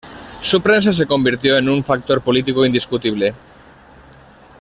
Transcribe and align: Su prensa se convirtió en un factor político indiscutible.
Su 0.41 0.59
prensa 0.63 0.91
se 0.91 1.05
convirtió 1.05 1.59
en 1.59 1.69
un 1.69 1.83
factor 1.83 2.21
político 2.21 2.65
indiscutible. 2.65 3.35